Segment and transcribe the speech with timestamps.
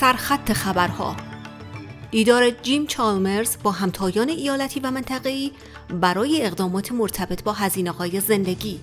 [0.00, 1.16] سرخط خبرها.
[2.10, 5.52] دیدار جیم چالمرز با همتایان ایالتی و منطقه‌ای
[6.00, 8.80] برای اقدامات مرتبط با هزینه های زندگی.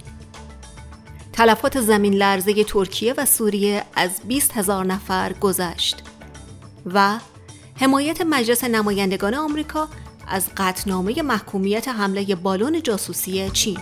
[1.33, 6.03] تلفات زمین لرزه ترکیه و سوریه از 20 هزار نفر گذشت
[6.93, 7.19] و
[7.75, 9.87] حمایت مجلس نمایندگان آمریکا
[10.27, 13.79] از قطنامه محکومیت حمله بالون جاسوسی چین.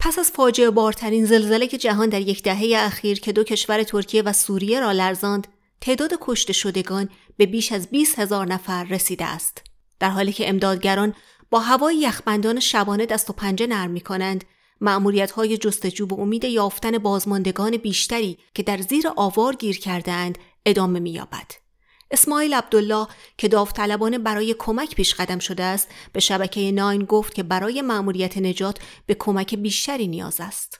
[0.00, 4.22] پس از فاجعه بارترین زلزله که جهان در یک دهه اخیر که دو کشور ترکیه
[4.22, 5.48] و سوریه را لرزاند
[5.80, 9.62] تعداد کشته شدگان به بیش از 20 هزار نفر رسیده است
[9.98, 11.14] در حالی که امدادگران
[11.50, 14.44] با هوای یخبندان شبانه دست و پنجه نرم می کنند
[14.80, 21.00] معمولیت های جستجو به امید یافتن بازماندگان بیشتری که در زیر آوار گیر کردهاند ادامه
[21.00, 21.69] می‌یابد.
[22.10, 23.06] اسماعیل عبدالله
[23.38, 28.38] که داوطلبانه برای کمک پیش قدم شده است به شبکه ناین گفت که برای مأموریت
[28.38, 30.78] نجات به کمک بیشتری نیاز است.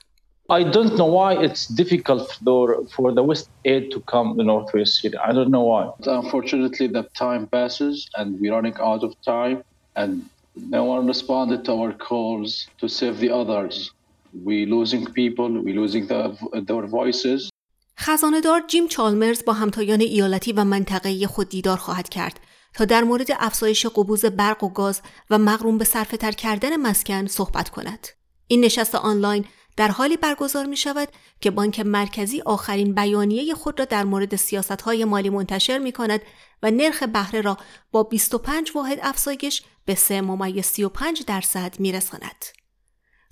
[0.49, 2.65] I don't know why it's difficult for,
[2.95, 5.19] for the West aid to come to Northwest Syria.
[5.29, 5.83] I don't know why.
[6.21, 9.57] Unfortunately, the time passes and we're running out of time
[9.95, 10.11] and
[10.55, 13.75] no one responded to our calls to save the others.
[14.47, 16.21] We're losing people, we're losing the,
[16.67, 17.49] their voices.
[18.03, 22.39] خزانهدار جیم چالمرز با همتایان ایالتی و منطقه‌ای خود دیدار خواهد کرد
[22.73, 27.27] تا در مورد افزایش قبوز برق و گاز و مغروم به صرفه تر کردن مسکن
[27.27, 28.07] صحبت کند.
[28.47, 29.45] این نشست آنلاین
[29.77, 31.07] در حالی برگزار می شود
[31.41, 36.21] که بانک مرکزی آخرین بیانیه خود را در مورد سیاست های مالی منتشر می کند
[36.63, 37.57] و نرخ بهره را
[37.91, 42.45] با 25 واحد افزایش به 3 ممیز 35 درصد می رساند.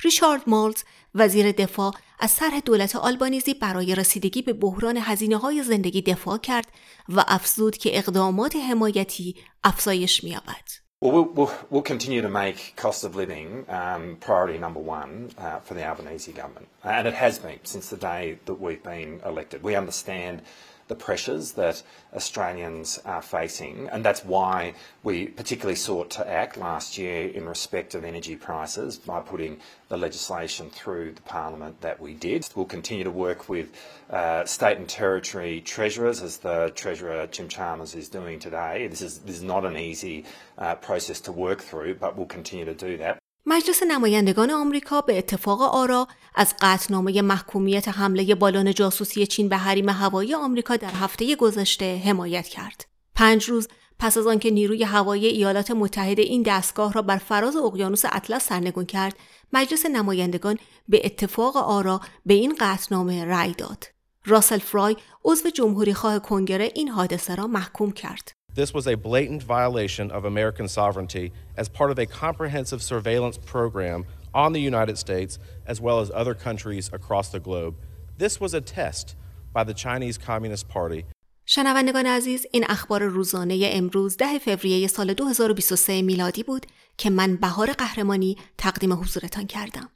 [0.01, 0.83] ریچارد مالز
[1.15, 6.67] وزیر دفاع از طرح دولت آلبانیزی برای رسیدگی به بحران هزینه های زندگی دفاع کرد
[7.09, 10.69] و افزود که اقدامات حمایتی افزایش می‌یابد.
[11.01, 15.73] We'll, we'll, we'll continue to make cost of living um, priority number one uh, for
[15.73, 16.67] the Albanese government.
[16.83, 19.63] And it has been since the day that we've been elected.
[19.63, 20.41] We understand
[20.89, 21.81] the pressures that
[22.13, 24.73] Australians are facing, and that's why
[25.03, 29.95] we particularly sought to act last year in respect of energy prices by putting the
[29.95, 32.49] legislation through the parliament that we did.
[32.55, 33.69] We'll continue to work with
[34.09, 38.87] uh, state and territory treasurers, as the treasurer Jim Chalmers is doing today.
[38.87, 40.25] This is, this is not an easy
[40.57, 43.18] uh, process to work through, but we'll continue to do that.
[43.51, 49.89] مجلس نمایندگان آمریکا به اتفاق آرا از قطعنامه محکومیت حمله بالون جاسوسی چین به حریم
[49.89, 52.85] هوایی آمریکا در هفته گذشته حمایت کرد.
[53.15, 53.67] پنج روز
[53.99, 58.85] پس از آنکه نیروی هوایی ایالات متحده این دستگاه را بر فراز اقیانوس اطلس سرنگون
[58.85, 59.15] کرد،
[59.53, 63.85] مجلس نمایندگان به اتفاق آرا به این قطعنامه رأی داد.
[64.25, 64.95] راسل فرای
[65.25, 68.31] عضو جمهوری خواه کنگره این حادثه را محکوم کرد.
[68.59, 73.99] This was a blatant violation of American sovereignty as part of a comprehensive surveillance program
[74.33, 77.75] on the United States as well as other countries across the globe.
[78.17, 79.15] This was a test
[79.53, 81.05] by the Chinese Communist Party.
[81.45, 86.65] شنوندگان عزیز این اخبار روزانه امروز ده فوریه سال 2023 میلادی بود
[86.97, 89.89] که من بهار قهرمانی تقدیم حضورتان کردم.